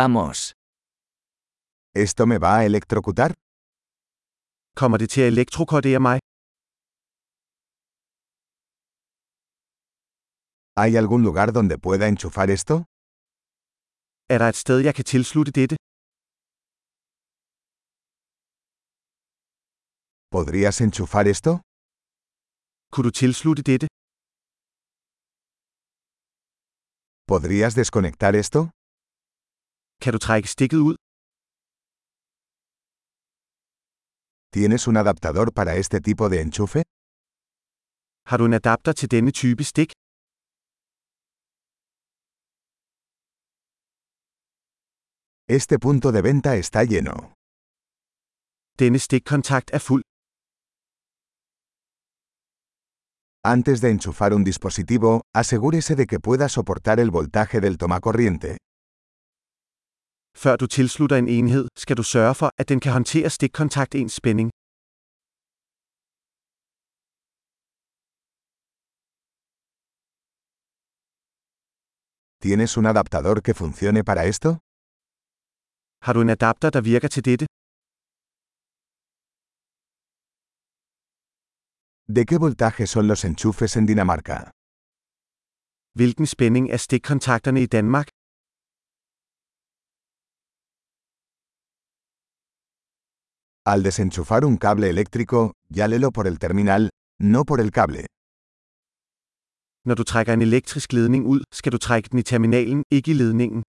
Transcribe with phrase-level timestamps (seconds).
[0.00, 0.38] Vamos.
[2.06, 3.30] ¿Esto me va a electrocutar?
[4.80, 6.18] Kommer det til at elektrokortere mig?
[10.80, 12.74] ¿Hay algún lugar donde pueda enchufar esto?
[14.32, 15.76] Er der et sted, jeg kan tilslutte dette?
[20.36, 21.50] ¿Podrías enchufar esto?
[22.92, 23.86] Kunne du tilslutte dette?
[27.32, 28.60] ¿Podrías desconectar esto?
[30.02, 30.96] Kan du trække stikket ud?
[34.54, 36.80] ¿Tienes un adaptador para este tipo de enchufe?
[38.28, 39.90] Har du en adapter til denne type stik?
[45.58, 47.16] Este punto de venta está lleno.
[48.80, 50.04] Denne stikkontakt er fuld.
[53.54, 55.10] Antes de enchufar un dispositivo,
[55.42, 58.56] asegúrese de que pueda soportar el voltaje del tomacorriente.
[60.42, 64.12] Før du tilslutter en enhed, skal du sørge for, at den kan håndtere stikkontakt ens
[64.20, 64.48] spænding.
[72.42, 74.48] ¿Tienes un adaptador que funcione para esto?
[76.04, 77.46] Har du en adapter, der virker til dette?
[82.16, 84.36] ¿De qué voltaje son los enchufes en Dinamarca?
[85.98, 88.15] Hvilken spænding er stikkontakterne i Danmark?
[93.72, 98.06] Al desenchufar un cable eléctrico, llálelo por el terminal, no por el cable.
[99.84, 103.14] Når du trækker en elektrisk ledning ud, skal du trække den i terminalen, ikke i
[103.14, 103.62] ledningen.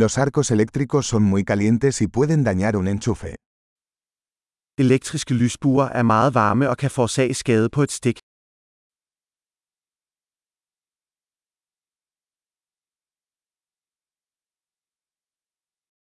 [0.00, 3.34] Los arcos eléctricos son muy calientes y pueden dañar un enchufe.
[4.78, 8.18] Elektriske lysbuer er meget varme og kan forårsage skade på et stik.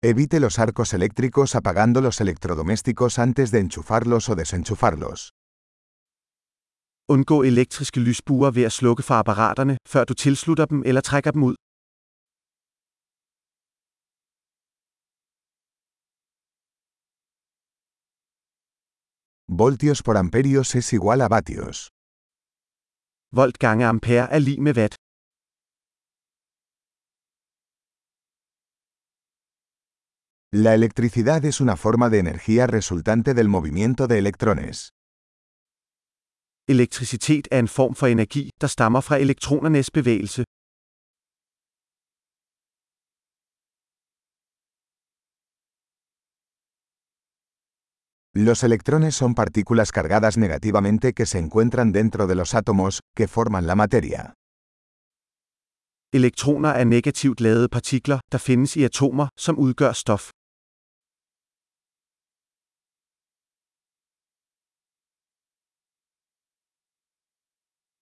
[0.03, 5.29] Evite los arcos eléctricos apagando los electrodomésticos antes de enchufarlos o desenchufarlos.
[7.07, 11.43] Undgå elektriske lysbuer ved at slukke for apparaterne, før du tilslutter dem eller trækker dem
[11.43, 11.55] ud.
[19.61, 21.89] Voltios por amperios es igual a vatios.
[23.31, 24.95] Volt gange ampere er lig med watt.
[30.53, 34.89] La electricidad es una forma de energía resultante del movimiento de electrones.
[36.67, 40.43] Elektricitet er en form for energi, der stammer fra elektronernes bevægelse.
[48.33, 53.67] Los electrones son partículas cargadas negativamente que se encuentran dentro de los átomos, que forman
[53.67, 54.33] la materia.
[56.13, 60.31] Elektroner er negativt ladede partikler, der findes i atomer, som udgør stof.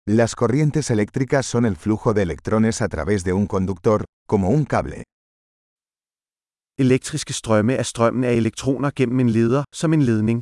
[0.06, 4.66] Las corrientes eléctricas son el flujo de electrones a través de un conductor, como un
[4.66, 5.02] cable.
[6.78, 10.40] Elektriske strømme er strømmen af elektroner gennem en leder, som en ledning.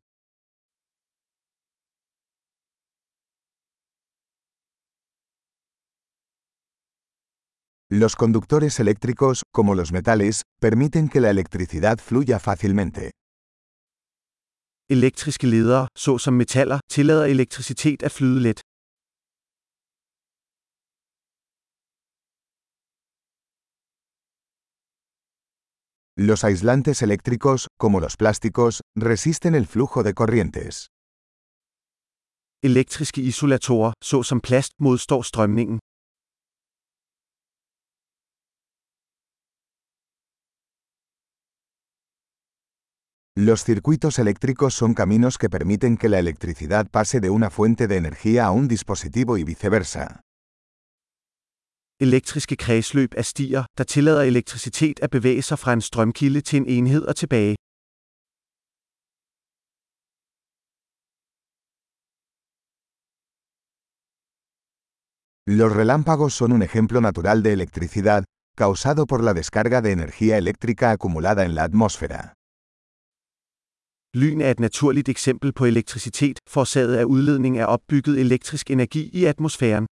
[7.91, 13.11] Los conductores eléctricos, como los metales, permiten que la electricidad fluya fácilmente.
[14.91, 18.61] Elektriske ledere, såsom metaller, tillader elektricitet at flyde let.
[26.17, 30.89] Los aislantes eléctricos, como los plásticos, resisten el flujo de corrientes.
[32.63, 35.79] Elektriske isolatorer, såsom plast, modstår strømningen.
[43.35, 47.97] Los circuitos eléctricos son caminos que permiten que la electricidad pase de una fuente de
[47.97, 50.21] energía a un dispositivo y viceversa.
[52.07, 56.67] Elektriske kredsløb er stier, der tillader elektricitet at bevæge sig fra en strømkilde til en
[56.67, 57.57] enhed og tilbage.
[65.59, 68.23] Los relámpagos son un ejemplo natural de electricidad,
[68.63, 72.21] causado por la descarga de energía eléctrica acumulada en la atmósfera.
[74.15, 79.25] Lyn er et naturligt eksempel på elektricitet, forårsaget af udledning af opbygget elektrisk energi i
[79.25, 79.87] atmosfæren.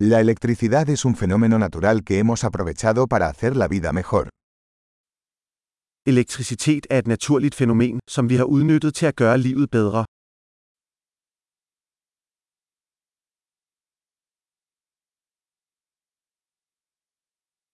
[0.00, 4.28] La electricidad es un fenómeno natural que hemos aprovechado para hacer la vida mejor.
[6.06, 10.04] Elektricitet er et naturligt fænomen, som vi har udnyttet til at gøre livet bedre.